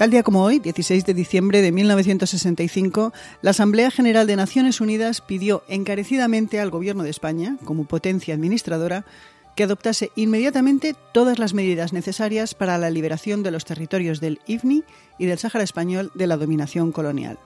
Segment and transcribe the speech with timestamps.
[0.00, 3.12] Tal día como hoy, 16 de diciembre de 1965,
[3.42, 9.04] la Asamblea General de Naciones Unidas pidió encarecidamente al Gobierno de España, como potencia administradora,
[9.54, 14.84] que adoptase inmediatamente todas las medidas necesarias para la liberación de los territorios del IFNI
[15.18, 17.38] y del Sáhara Español de la dominación colonial.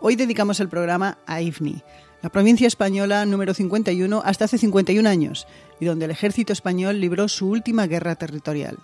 [0.00, 1.82] Hoy dedicamos el programa a IFNI,
[2.22, 5.46] la provincia española número 51 hasta hace 51 años,
[5.80, 8.78] y donde el ejército español libró su última guerra territorial.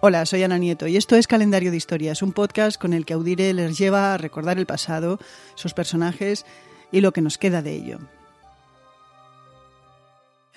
[0.00, 3.14] Hola, soy Ana Nieto y esto es Calendario de Historias, un podcast con el que
[3.14, 5.18] Audire les lleva a recordar el pasado,
[5.56, 6.46] sus personajes
[6.92, 7.98] y lo que nos queda de ello.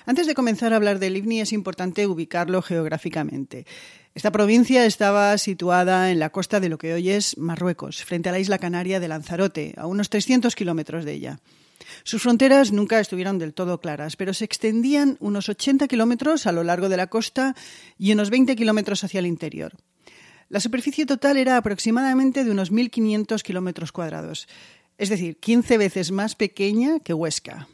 [0.05, 3.65] Antes de comenzar a hablar del IVNI es importante ubicarlo geográficamente.
[4.13, 8.33] Esta provincia estaba situada en la costa de lo que hoy es Marruecos, frente a
[8.33, 11.39] la isla canaria de Lanzarote, a unos 300 kilómetros de ella.
[12.03, 16.63] Sus fronteras nunca estuvieron del todo claras, pero se extendían unos 80 kilómetros a lo
[16.63, 17.55] largo de la costa
[17.97, 19.73] y unos 20 kilómetros hacia el interior.
[20.49, 24.47] La superficie total era aproximadamente de unos 1.500 kilómetros cuadrados,
[24.97, 27.67] es decir, 15 veces más pequeña que Huesca.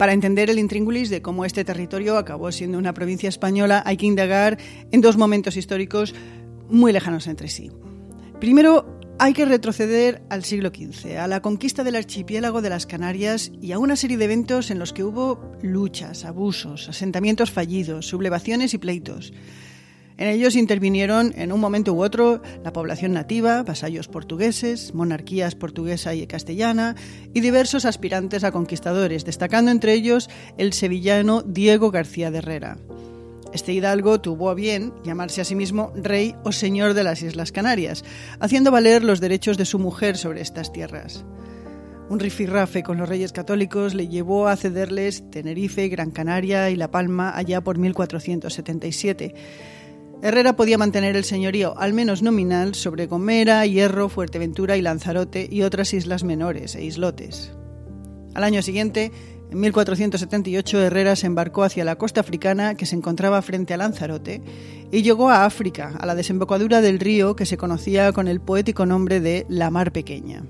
[0.00, 4.06] Para entender el intríngulis de cómo este territorio acabó siendo una provincia española, hay que
[4.06, 4.56] indagar
[4.90, 6.14] en dos momentos históricos
[6.70, 7.70] muy lejanos entre sí.
[8.40, 13.52] Primero, hay que retroceder al siglo XV, a la conquista del archipiélago de las Canarias
[13.60, 18.72] y a una serie de eventos en los que hubo luchas, abusos, asentamientos fallidos, sublevaciones
[18.72, 19.34] y pleitos.
[20.16, 26.14] En ellos intervinieron en un momento u otro la población nativa, vasallos portugueses, monarquías portuguesa
[26.14, 26.94] y castellana
[27.34, 32.78] y diversos aspirantes a conquistadores, destacando entre ellos el sevillano Diego García de Herrera.
[33.52, 37.50] Este hidalgo tuvo a bien llamarse a sí mismo rey o señor de las Islas
[37.50, 38.04] Canarias,
[38.38, 41.24] haciendo valer los derechos de su mujer sobre estas tierras.
[42.08, 46.90] Un rifirrafe con los reyes católicos le llevó a cederles Tenerife, Gran Canaria y La
[46.90, 49.34] Palma allá por 1477.
[50.22, 55.62] Herrera podía mantener el señorío, al menos nominal, sobre Gomera, Hierro, Fuerteventura y Lanzarote y
[55.62, 57.52] otras islas menores e islotes.
[58.34, 59.12] Al año siguiente,
[59.50, 64.42] en 1478 Herrera se embarcó hacia la costa africana que se encontraba frente a Lanzarote
[64.92, 68.86] y llegó a África, a la desembocadura del río que se conocía con el poético
[68.86, 70.44] nombre de la Mar Pequeña.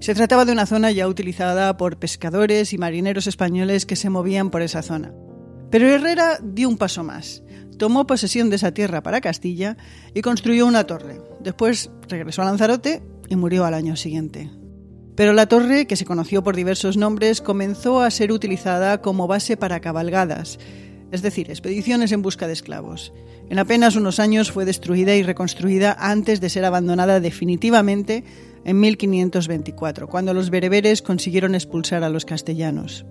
[0.00, 4.50] Se trataba de una zona ya utilizada por pescadores y marineros españoles que se movían
[4.50, 5.12] por esa zona.
[5.70, 7.44] Pero Herrera dio un paso más.
[7.78, 9.76] Tomó posesión de esa tierra para Castilla
[10.12, 11.20] y construyó una torre.
[11.40, 14.50] Después regresó a Lanzarote y murió al año siguiente.
[15.14, 19.56] Pero la torre, que se conoció por diversos nombres, comenzó a ser utilizada como base
[19.56, 20.58] para cabalgadas,
[21.10, 23.12] es decir, expediciones en busca de esclavos.
[23.50, 28.24] En apenas unos años fue destruida y reconstruida antes de ser abandonada definitivamente
[28.64, 33.04] en 1524, cuando los bereberes consiguieron expulsar a los castellanos.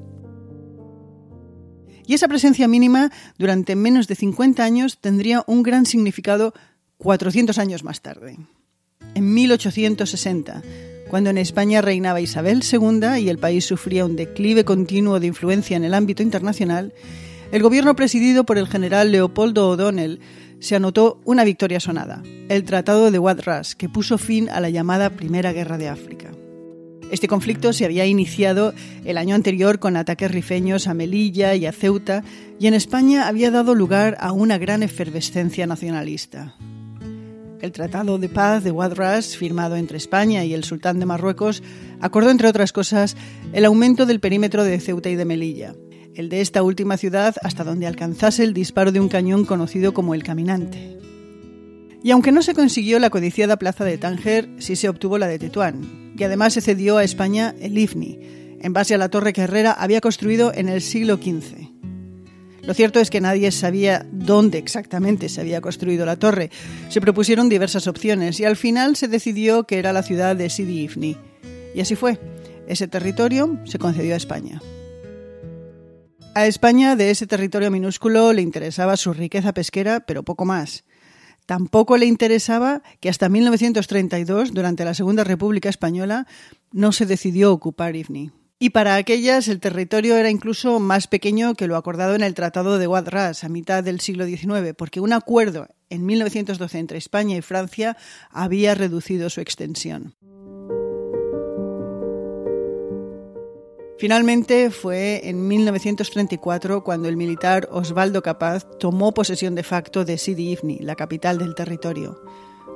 [2.07, 6.53] Y esa presencia mínima durante menos de 50 años tendría un gran significado
[6.97, 8.37] 400 años más tarde.
[9.13, 10.63] En 1860,
[11.11, 15.75] cuando en España reinaba Isabel II y el país sufría un declive continuo de influencia
[15.75, 16.93] en el ámbito internacional,
[17.51, 20.21] el gobierno presidido por el general Leopoldo O'Donnell
[20.61, 25.09] se anotó una victoria sonada, el Tratado de Wadras, que puso fin a la llamada
[25.09, 26.31] Primera Guerra de África.
[27.11, 28.73] Este conflicto se había iniciado
[29.03, 32.23] el año anterior con ataques rifeños a Melilla y a Ceuta,
[32.57, 36.55] y en España había dado lugar a una gran efervescencia nacionalista.
[37.61, 41.61] El Tratado de Paz de Wadras, firmado entre España y el sultán de Marruecos,
[41.99, 43.15] acordó, entre otras cosas,
[43.53, 45.75] el aumento del perímetro de Ceuta y de Melilla,
[46.15, 50.15] el de esta última ciudad hasta donde alcanzase el disparo de un cañón conocido como
[50.15, 50.97] el Caminante.
[52.03, 55.37] Y aunque no se consiguió la codiciada plaza de Tánger, sí se obtuvo la de
[55.37, 59.41] Tetuán, y además se cedió a España el Ifni, en base a la torre que
[59.41, 61.70] Herrera había construido en el siglo XV.
[62.63, 66.51] Lo cierto es que nadie sabía dónde exactamente se había construido la torre.
[66.89, 70.81] Se propusieron diversas opciones y al final se decidió que era la ciudad de Sidi
[70.81, 71.17] Ifni.
[71.73, 72.19] Y así fue.
[72.67, 74.61] Ese territorio se concedió a España.
[76.35, 80.85] A España de ese territorio minúsculo le interesaba su riqueza pesquera, pero poco más.
[81.45, 86.27] Tampoco le interesaba que hasta 1932, durante la Segunda República Española,
[86.71, 88.31] no se decidió ocupar Ifni.
[88.63, 92.77] Y para aquellas el territorio era incluso más pequeño que lo acordado en el Tratado
[92.77, 97.41] de Wadras a mitad del siglo XIX, porque un acuerdo en 1912 entre España y
[97.41, 97.97] Francia
[98.29, 100.13] había reducido su extensión.
[103.97, 110.51] Finalmente fue en 1934 cuando el militar Osvaldo Capaz tomó posesión de facto de Sidi
[110.51, 112.21] Ifni, la capital del territorio.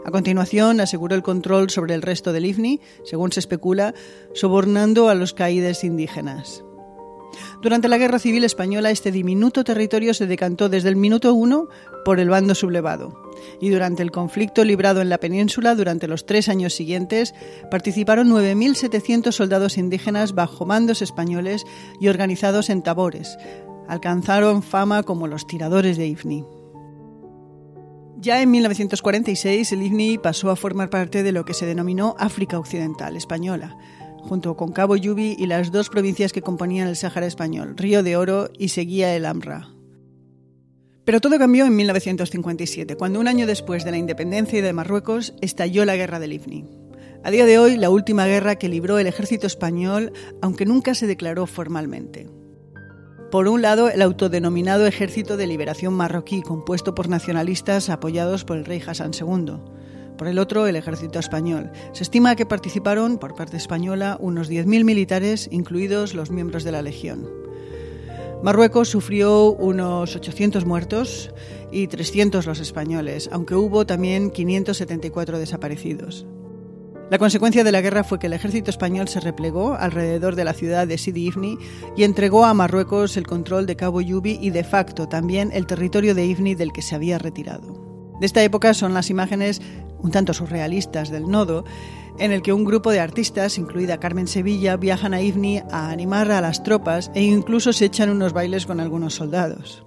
[0.06, 3.96] A continuación, aseguró el control sobre el resto del IFNI, según se especula,
[4.36, 6.64] sobornando a los caídes indígenas.
[7.64, 11.70] Durante la Guerra Civil Española este diminuto territorio se decantó desde el minuto uno
[12.06, 13.20] por el bando sublevado.
[13.60, 17.34] Y durante el conflicto librado en la península durante los tres años siguientes
[17.72, 21.66] participaron 9.700 soldados indígenas bajo mandos españoles
[22.00, 23.38] y organizados en tabores.
[23.88, 26.46] Alcanzaron fama como los tiradores de Ifni.
[28.26, 32.58] Ya en 1946 el Ifni pasó a formar parte de lo que se denominó África
[32.58, 33.78] Occidental Española
[34.18, 38.18] junto con Cabo Yubi y las dos provincias que componían el Sáhara español, Río de
[38.18, 39.70] Oro y seguía el Amra.
[41.04, 45.86] Pero todo cambió en 1957, cuando un año después de la independencia de Marruecos estalló
[45.86, 46.66] la guerra del Ifni.
[47.24, 51.06] A día de hoy, la última guerra que libró el ejército español, aunque nunca se
[51.06, 52.28] declaró formalmente.
[53.32, 58.66] Por un lado, el autodenominado Ejército de Liberación Marroquí, compuesto por nacionalistas apoyados por el
[58.66, 59.58] rey Hassan II
[60.16, 61.72] por el otro el ejército español.
[61.92, 66.82] Se estima que participaron, por parte española, unos 10.000 militares, incluidos los miembros de la
[66.82, 67.28] Legión.
[68.42, 71.32] Marruecos sufrió unos 800 muertos
[71.72, 76.26] y 300 los españoles, aunque hubo también 574 desaparecidos.
[77.12, 80.54] La consecuencia de la guerra fue que el ejército español se replegó alrededor de la
[80.54, 81.58] ciudad de Sidi Ifni
[81.96, 86.16] y entregó a Marruecos el control de Cabo Yubi y de facto también el territorio
[86.16, 88.16] de Ifni del que se había retirado.
[88.20, 89.62] De esta época son las imágenes
[90.00, 91.64] un tanto surrealistas del nodo,
[92.18, 96.32] en el que un grupo de artistas, incluida Carmen Sevilla, viajan a Ifni a animar
[96.32, 99.86] a las tropas e incluso se echan unos bailes con algunos soldados.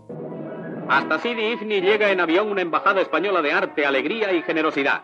[0.88, 5.02] Hasta Sidi Ifni llega en avión una embajada española de arte, alegría y generosidad.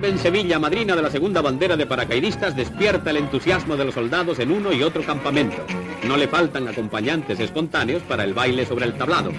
[0.00, 4.38] En Sevilla, madrina de la segunda bandera de paracaidistas, despierta el entusiasmo de los soldados
[4.38, 5.56] en uno y otro campamento.
[6.06, 9.32] No le faltan acompañantes espontáneos para el baile sobre el tablado.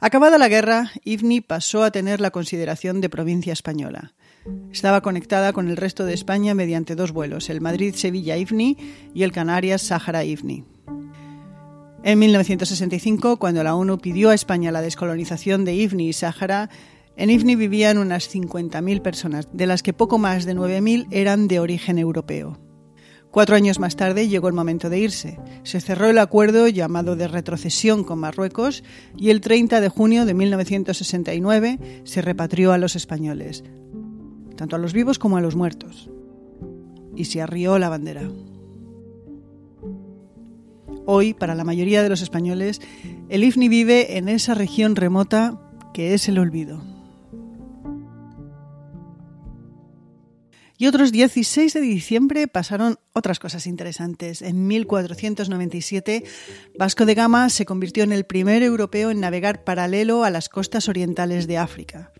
[0.00, 4.14] Acabada la guerra, Ifni pasó a tener la consideración de provincia española.
[4.72, 8.76] Estaba conectada con el resto de España mediante dos vuelos, el Madrid-Sevilla-Ifni
[9.14, 10.64] y el Canarias-Sáhara-Ifni.
[12.04, 16.70] En 1965, cuando la ONU pidió a España la descolonización de Ifni y Sáhara,
[17.18, 21.58] en Ifni vivían unas 50.000 personas, de las que poco más de 9.000 eran de
[21.58, 22.60] origen europeo.
[23.32, 25.38] Cuatro años más tarde llegó el momento de irse.
[25.64, 28.84] Se cerró el acuerdo llamado de retrocesión con Marruecos
[29.16, 33.64] y el 30 de junio de 1969 se repatrió a los españoles,
[34.56, 36.08] tanto a los vivos como a los muertos.
[37.16, 38.30] Y se arrió la bandera.
[41.04, 42.80] Hoy, para la mayoría de los españoles,
[43.28, 45.60] el IFNI vive en esa región remota
[45.92, 46.97] que es el olvido.
[50.80, 54.42] Y otros 16 de diciembre pasaron otras cosas interesantes.
[54.42, 56.22] En 1497,
[56.78, 60.88] Vasco de Gama se convirtió en el primer europeo en navegar paralelo a las costas
[60.88, 62.12] orientales de África.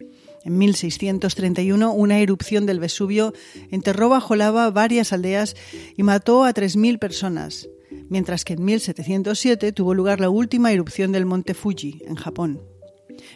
[0.45, 3.33] En 1631, una erupción del Vesubio
[3.71, 5.55] enterró bajo lava varias aldeas
[5.97, 7.69] y mató a 3.000 personas,
[8.09, 12.61] mientras que en 1707 tuvo lugar la última erupción del monte Fuji, en Japón.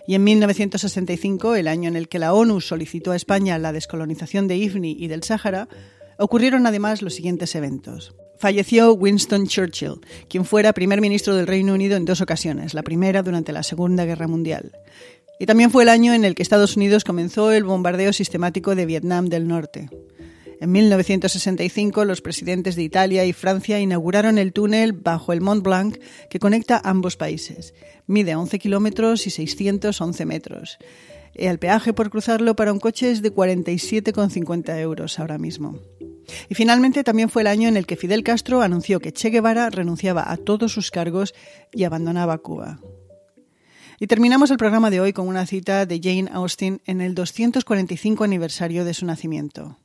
[0.06, 4.48] Y en 1965, el año en el que la ONU solicitó a España la descolonización
[4.48, 5.68] de Ifni y del Sáhara,
[6.18, 8.14] ocurrieron además los siguientes eventos.
[8.38, 13.22] Falleció Winston Churchill, quien fuera primer ministro del Reino Unido en dos ocasiones, la primera
[13.22, 14.72] durante la Segunda Guerra Mundial.
[15.38, 18.86] Y también fue el año en el que Estados Unidos comenzó el bombardeo sistemático de
[18.86, 19.88] Vietnam del Norte.
[20.62, 25.98] En 1965, los presidentes de Italia y Francia inauguraron el túnel bajo el Mont Blanc
[26.30, 27.74] que conecta ambos países.
[28.06, 30.78] Mide 11 kilómetros y 611 metros.
[31.34, 35.80] El peaje por cruzarlo para un coche es de 47,50 euros ahora mismo.
[36.48, 39.68] Y finalmente también fue el año en el que Fidel Castro anunció que Che Guevara
[39.68, 41.34] renunciaba a todos sus cargos
[41.72, 42.78] y abandonaba Cuba.
[43.98, 48.22] Y terminamos el programa de hoy con una cita de Jane Austen en el 245
[48.22, 49.80] aniversario de su nacimiento.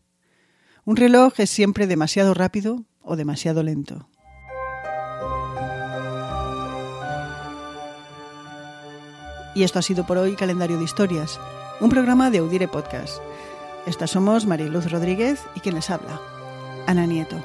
[0.88, 4.08] Un reloj es siempre demasiado rápido o demasiado lento.
[9.54, 11.42] Y esto ha sido por hoy Calendario de Historias,
[11.82, 13.18] un programa de Audire Podcast.
[13.86, 16.22] Estas somos Mariluz Rodríguez y quien les habla,
[16.86, 17.36] Ana Nieto.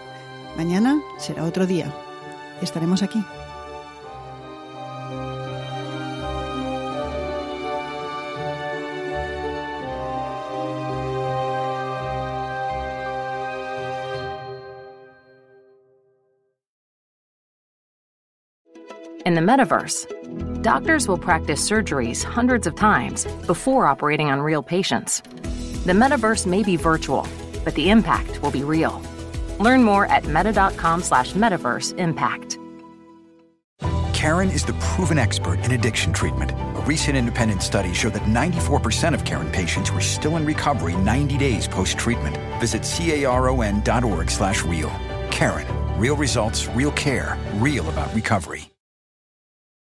[0.56, 1.92] Mañana será otro día.
[2.60, 3.24] Estaremos aquí.
[19.24, 25.20] In the metaverse, doctors will practice surgeries hundreds of times before operating on real patients.
[25.86, 27.28] The metaverse may be virtual,
[27.64, 29.00] but the impact will be real.
[29.60, 32.58] Learn more at meta.com slash metaverse impact.
[34.12, 36.50] Karen is the proven expert in addiction treatment.
[36.52, 41.38] A recent independent study showed that 94% of Karen patients were still in recovery 90
[41.38, 42.36] days post-treatment.
[42.60, 44.90] Visit caron.org slash real.
[45.30, 45.66] Karen,
[45.98, 48.71] real results, real care, real about recovery.